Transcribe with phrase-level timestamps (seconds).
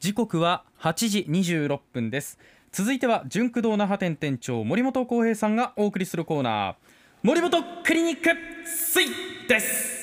[0.00, 2.38] 時刻は8時26分です。
[2.72, 6.74] 続いては純駆動那覇店店長森本浩平さんがお送りするコーナー。
[7.22, 8.30] 森本クリニック
[8.66, 9.08] スイ
[9.46, 9.99] です。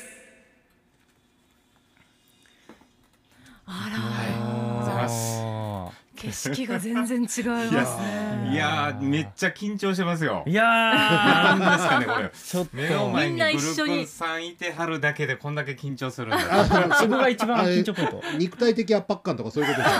[6.32, 8.50] 景色が全然違いますね。
[8.52, 9.08] いやー。
[9.08, 10.44] めっちゃ緊張してますよ。
[10.46, 12.26] ーいやなんですかねこれ。
[12.26, 12.76] ーちょっと。
[12.76, 16.40] 目の前にみんなグル一緒にープさんいてはるだけでこんだけ緊張するんだ。
[16.96, 18.22] そこが一番緊張ポイント。
[18.38, 20.00] 肉体的圧迫感とかそういうことじゃ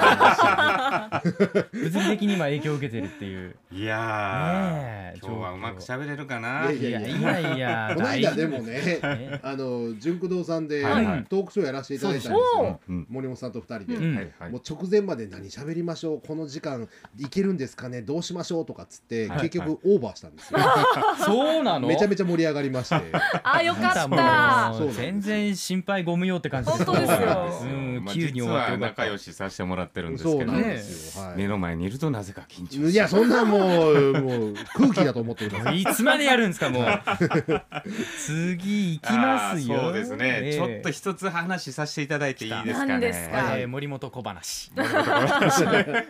[1.12, 1.88] ないですよね。
[1.90, 3.56] 物理的に今影響を受けてるっていう。
[3.72, 6.72] いやー今日はうまく喋れるかな。
[6.72, 10.82] いやいやいやいやこの間でも大ねあの純駆動さんで
[11.30, 12.80] トークショーやらせていただいたんですよ。
[12.88, 13.98] うん森本さんと二人で、
[14.50, 16.88] もう直前まで何喋りましょうこの時間
[17.20, 18.02] いけるんですかね？
[18.02, 18.66] どうしましょう？
[18.66, 20.60] とかっつって、はい結局オーバーしたんですよ、
[21.26, 21.88] そうなの？
[21.88, 22.96] めちゃめちゃ盛り上がりまして。
[23.44, 24.74] あ、よかっもた。
[24.80, 26.86] う全然心配ご無用って感じです。
[26.86, 27.60] 本当ですよ。
[27.62, 30.54] うんまあ急に終わって仲良しさせてもらってるんですけど
[31.36, 32.90] 目の前にいるとなぜか緊張する。
[32.92, 36.86] いやそんなもうもう空気だと思ってくださいいつまでやるんですかもう。
[38.20, 39.80] 次行きますよ。
[39.82, 40.54] そうですね、ええ。
[40.54, 42.88] ちょっと一つ話させていただいていいですかね？
[42.94, 43.58] 何ですか？
[43.58, 44.72] えー森本小話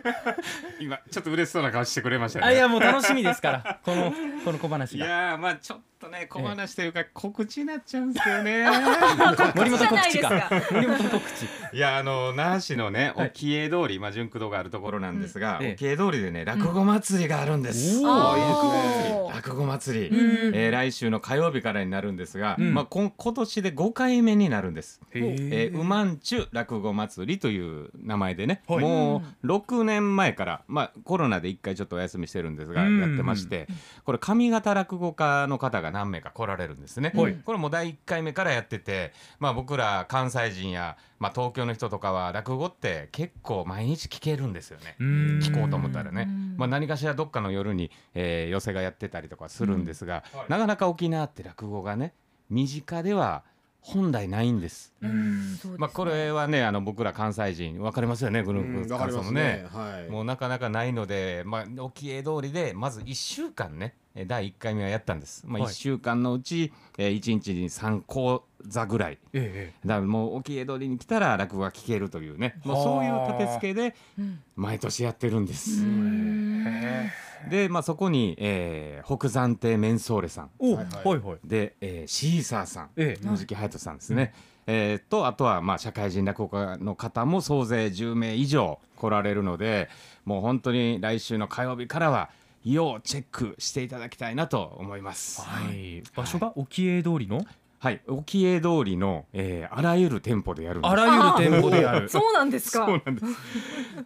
[0.80, 2.46] 今ちょっと嬉しそうな顔してくれましたね。
[2.46, 3.80] あいやもう楽しみですから。
[3.84, 4.12] この
[4.44, 8.64] この小話いがやーまあちょっとね小話というか告知になっちゃうんですよね。
[9.54, 10.50] 森本告知か。
[10.72, 11.76] 森本告知。
[11.76, 13.28] いやあの那覇市のねはい。
[13.28, 22.74] 沖江通り、まあ純駆動があるところなんですが、沖江通りでね落語祭りがあるんです、落語祭り、うんえー来週の火曜日からになるんですが、うん。
[22.74, 25.00] まあ、こ今年で5回目になるんです。
[25.10, 28.80] へえー、うまんちゅ落語祭りという名前でね、はい。
[28.80, 33.00] もう6年前から、まあ、コロナで1回ちょっとお休みしてるんですが、うん。
[33.00, 33.66] やってまして
[34.04, 37.34] これ上方落語家の方が何名か来られるんですね、はい。
[37.34, 44.96] これもう第1回目からやってて、まあ、僕ら関西人や、まあ、東京の人とかは落語って結構毎日聞けるんですよね。
[45.00, 45.38] うん。
[45.40, 46.26] 聞こうと思ったらね。
[46.28, 52.14] うん、まあ、何かしらどっかの夜に、えー寄席がやってたりとかするんですが、なかなか沖縄って落語がね
[52.48, 53.42] 身近では
[53.80, 54.94] 本来ないんです。
[55.78, 59.42] まあ、これはねあの僕ら関西人分かりますよねグルうんープわかります感想もね。
[59.42, 59.66] ね。
[59.72, 60.10] はい。
[60.10, 65.72] もうなかなかないので、まあ、沖江通りでまず1週間ねえ第1回目はやったんです、まあ、はい。
[65.72, 69.18] 1週間のうち、え1日に3講座ぐらい。
[69.32, 72.60] えだからもう沖江通りに来たら落語が聞けるというね。
[72.64, 74.40] もうそういう立て付けでうん。
[74.56, 75.82] 毎年やってるんです。
[75.82, 76.64] うん。
[77.50, 80.50] で、まあ、そこに、えー北山亭メンソーレさん。
[80.58, 80.86] おははい。
[80.86, 81.38] いはい。
[81.44, 82.90] で、えーシーサーさん。
[82.96, 83.26] ええ。
[83.26, 84.34] 野月隼人さんですね、
[84.66, 89.88] えーとあとは、まあ、社会人落語家の方も総勢10名以上来られるので
[90.24, 92.28] もう本当に来週の火曜日からは
[92.74, 95.42] 要チェックしていただきたいなと思います。
[95.42, 96.02] はい。
[96.14, 97.44] 場所が沖江通りの？
[97.80, 100.90] はい、沖江通りの、えーあらゆる店舗でやるんです。
[100.92, 102.08] あらゆる店舗でやる。
[102.10, 102.86] そうなんですか。
[102.86, 103.26] そうなんです。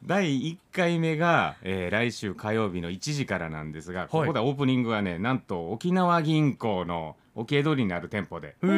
[0.05, 8.69] 第1回目が、えー来週火曜日の1時からなんですが、ここでオープニングはねなんと沖縄銀行の沖江通りにある店舗でや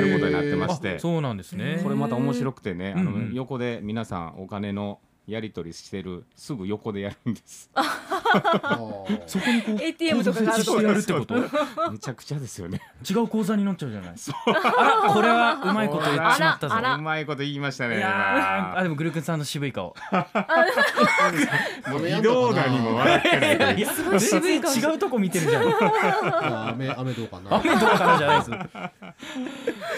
[0.00, 0.96] ることになってまして。
[0.96, 1.78] あそうなんですね。
[1.84, 7.70] これまた面白くてね、あの横で皆さんお金のやり取りしてるすぐ横でやるんです
[9.26, 11.34] そこにこう ATM とかがあるってこと？
[11.90, 12.80] めちゃくちゃですよね。
[13.08, 14.10] 違う口座になっちゃうじゃない。
[14.12, 16.74] あらこれはうまいこと言ってしまったぞ。
[16.98, 18.02] うまいこと言いましたね。
[18.04, 19.94] あでもグルクンさんの渋い顔。
[21.88, 23.88] もう微動だにも笑ってないいや
[24.18, 25.64] 全然違うとこ見てるじゃん。
[25.64, 27.56] あ雨雨どうかな。
[27.56, 28.50] 雨とかからじゃないです。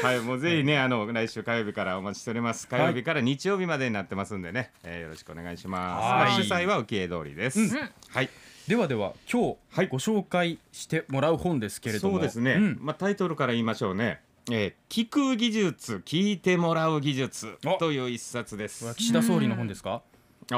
[0.05, 2.67] はい、もうぜひね、あの来週火曜日からお待ちしております。
[2.69, 6.35] 火曜日から日曜日までになってますんでね、えーよろしくお願いします。
[6.35, 6.45] はい。
[6.45, 7.61] 主催は浮江通りです。
[7.61, 8.29] うんはい、
[8.69, 12.57] ではでは今日はいご紹介してもらう本ですけれどもそうですね。
[12.57, 14.21] んまあタイトルから言いましょうね。
[14.51, 18.95] えー聞く技術、聞いてもらう技術おという一冊です。
[18.97, 20.03] 岸田総理の本ですか？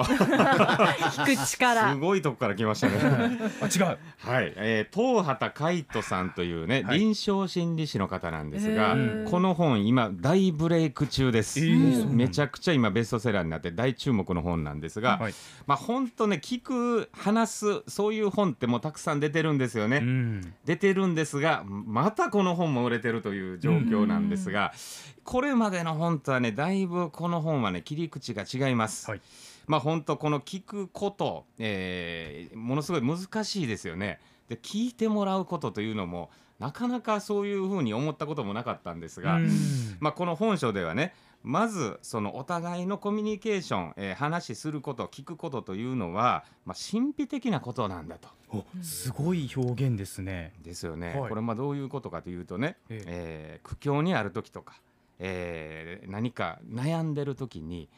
[0.01, 0.05] あ
[1.17, 1.93] 聞く力。
[1.93, 1.97] す。
[1.99, 2.95] ごいとこから来ましたね。
[3.61, 3.99] あ違う。
[4.19, 6.99] はい、えー、東畑海人さんというね、はい。
[6.99, 8.97] 臨床心理士の方なんですが、
[9.27, 11.61] この本今大ブレイク中です、
[12.07, 15.35] めちゃくちゃ今ベストセラーになって大注目の本なんですが、はい
[15.67, 20.55] まあ本当ね聞く話すそういう本ってもうたくさん出てるんですよね、うん。
[20.65, 24.73] 出てるんですがまたこの本も売れてるという状況なんですが、
[25.25, 29.11] これまでの本とはねだいぶこの本はね切り口が違います。
[29.11, 29.21] はい
[29.67, 34.21] まあ本当この聞くこと、えーものすごい難しいですよね。
[34.49, 39.51] で聞いてもらうことというのもなかなかそういうふうに思ったこともなかったんですが、うん。
[40.01, 48.29] まあ、この本書ではねまずそのお互いのコミュニケーション、えー話すること聞くことというのは、まあ、神秘的なことなんだと。
[48.51, 50.53] おすごい表現ですね。
[50.63, 51.29] ですよね、はい。
[51.29, 53.05] これまあどういうことかというとね、ええ。
[53.07, 54.81] えー苦境にある時とか、
[55.19, 57.89] えー何か悩んでる時に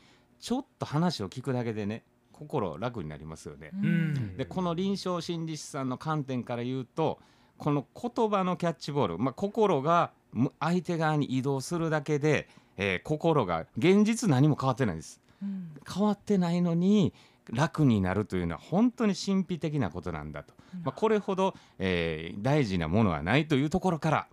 [0.41, 3.71] ちょっと話を聞くだけでね心楽になりますよね。
[3.73, 4.37] うん。
[4.37, 7.19] でこの臨床心理士さんの観点から言うと
[7.57, 15.21] この言葉のキャッチボール、まあ、心がむ相手側に移動するだけで、えー心が現実何も変わってないです。
[15.43, 15.71] うん。
[15.91, 17.15] 変わってないのに
[17.51, 24.29] 楽になるというのは本当に神秘的なことなんだと、まあ、これほど、えー大事なものはないというところから、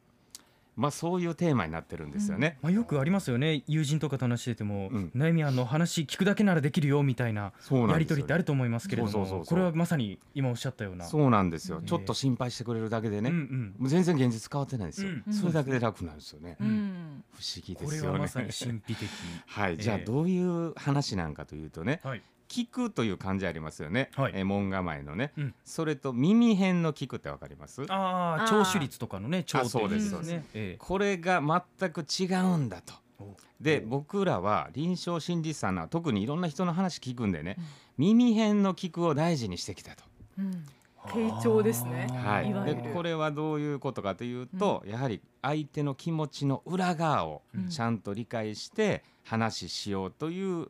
[0.75, 2.57] まあ、そういうテーマになってるんですよね。
[2.61, 3.63] まあ、よくありますよね。
[3.67, 5.11] 友人とかと話してても、うん。
[5.15, 9.55] 悩みあの話聞くだけならできるよみたいなやり取りってあると思いますけれどもそうそうそうそう。
[9.55, 11.05] これはまさに今おっしゃったような。
[11.05, 13.87] そうなんですよ、ええちょっと心配してくれるだけでね、うんうん。
[13.87, 15.33] 全然現実変わってないんですよ、うん。
[15.33, 17.23] それだけで楽なんですよね、うん。
[17.33, 18.09] 不思議ですよね。
[18.09, 19.09] はまさに神秘的。
[19.45, 20.05] はい、じゃあええ。
[20.05, 22.21] どういう話なんかというとね、はい
[22.53, 24.33] 聞くという漢字ありますよね、はい。
[24.35, 25.55] えー門構えのね、うん。
[25.65, 27.81] それと耳辺の聞くってわかります？
[27.89, 30.77] ああ聴取率とかのね聴あそうですねええ。
[30.77, 31.41] これが
[31.79, 32.93] 全く違うんだと。
[33.19, 33.35] お。
[33.59, 37.57] で僕らは臨床心理士さんは特にいろんな人の話聞くんでね、
[37.97, 40.03] 耳辺の聞くを大事にしてきたと。
[40.37, 40.63] うん。
[41.07, 42.07] 傾聴ですね。
[42.23, 42.49] はい。
[42.49, 47.67] い、でこれはどういうことかというと、やはり相手の気持ちの裏側をうん。
[47.67, 50.67] ちゃんと理解して話ししようという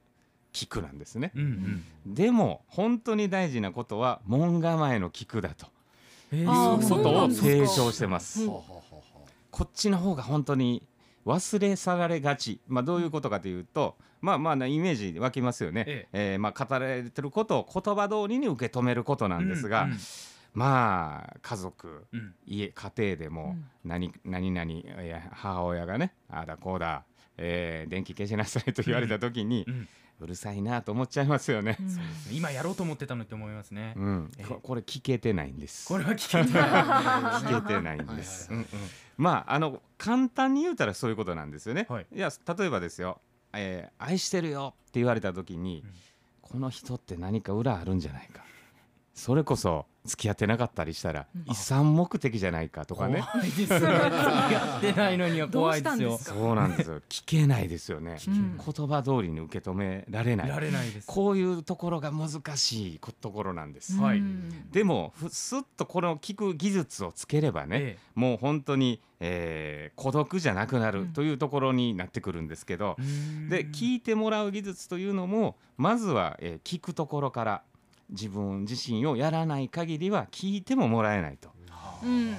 [0.54, 1.32] 聞くなんですね。
[1.36, 2.16] うんうん。
[2.16, 5.68] でも本当に大事なことは門構えの聞くだと。
[6.36, 8.46] いうことを提唱してます。
[8.46, 9.04] はあはあはあはあ
[9.52, 10.82] こっちの方が本当に
[11.28, 16.08] 忘れ去られがち、まあ、どういうことかというと、まあまあなイメージ湧きますよね、え。
[16.14, 19.98] えーまあ、語られてることを言葉通りに受け止めることなんですが、うんうん
[20.54, 22.36] まあ家族うん。
[22.46, 27.04] 家家庭でも何,、何々いや母親がねああだこうだ、
[27.38, 29.88] えー電気消しなさいと言われた時に、うん。
[30.20, 31.78] うるさいなと思っちゃいますよね。
[31.80, 31.84] う
[32.34, 32.38] ん。
[32.38, 33.94] 今やろうと思ってたのって思いますね。
[33.98, 34.32] うん。
[34.38, 35.88] ええここれ聞けてないんです。
[35.88, 36.64] これは聞けてない。
[37.44, 38.50] 聞けてないんです。
[38.52, 38.66] うんうん。
[39.18, 41.88] まああの簡単に言うたらそういうことなんですよね。
[41.90, 42.08] はい。
[42.14, 43.20] い、や例えばですよ、
[43.54, 45.94] えー愛してるよ」って言われた時に、うん。
[46.42, 48.46] この人って何か裏あるんじゃないか
[49.14, 51.52] それこそ付き合ってなかったりしたら、うん。
[51.52, 53.24] 遺産目的じゃないかとかね。
[53.32, 53.86] 怖いですね。
[53.86, 57.02] やってないのには怖いですよそうなんですよ。
[57.08, 60.50] 聞けないですよね、うん言葉通りに受け止められない。
[60.50, 61.08] られないです。
[61.08, 64.18] こういうところが難しいところなんです、はい。
[64.18, 71.14] うんでもふすっとこの聞く技術をつければね、えもう本当に、えー孤独じゃなくなるうん。
[71.14, 72.98] というところになってくるんですけど、
[73.48, 77.64] えで聞いてもらう技術というのもまずは、えー聞くところから
[78.14, 81.50] 自分自身をやらない限りは聞いてももらえないと。
[82.04, 82.36] うん。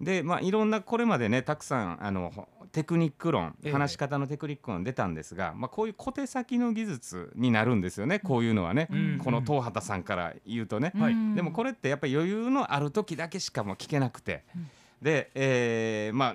[0.00, 9.18] でまあいろんなこれまでねたくさんあのほテクニック論ええ話し方のテクニック論出たんですが、まあ、こういう小手先の技術になるんですよねこういうのはね、うん。
[9.18, 10.92] この東畑さんから言うとね。
[10.96, 11.12] はい。
[11.12, 14.70] うんでもこれってやっぱり余裕のある時だけしかもう聞けなくて、うん
[15.02, 16.34] で、えーま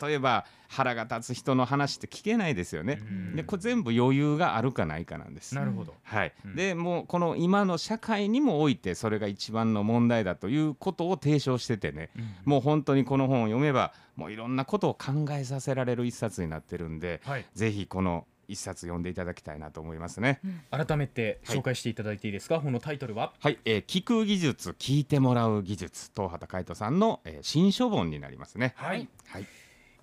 [0.00, 2.98] 例えば腹が立つ人の話って聞けないですよね。
[3.02, 3.36] うん。
[3.36, 5.54] でこれ全部余裕があるかないかなんです。
[5.54, 5.94] なるほど。
[6.02, 6.32] はい。
[6.44, 6.56] うん。
[6.56, 12.10] でもうこの今の社会にもおいてそれが一番の問題だということを提唱しててね。
[12.44, 17.44] もう本当にこの本を読めばもういろんなことを考えさせられる一冊になってるんではい。
[17.54, 20.40] ぜひこの一冊読んでいただきたいなと思いますね。
[20.70, 22.60] 改めて紹介していただいていいですか？
[22.60, 23.32] このタイトルは？
[23.40, 28.74] はい、えー聞く技術聞いてもらう技術東畑海人さんの、えー新書本になりますね。
[28.76, 29.08] はい。
[29.28, 29.46] はい、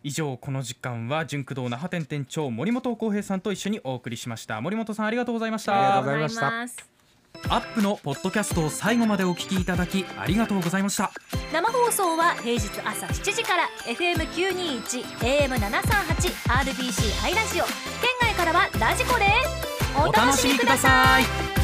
[0.04, 4.60] 以上この時間は純駆動那覇店店長森本浩平さんと一緒にお送りしました。
[4.62, 6.92] 森本さんありがとうございましありがとうたございました
[7.50, 11.12] アップのポッドキャストを最後までお聞きいただきありがとうございました。
[11.54, 14.81] 生放送は平日朝7時から FM921
[15.48, 17.64] AM738 RBC ハイラジオ
[18.31, 19.26] 県外からはラジコで
[19.97, 21.60] お楽しみください。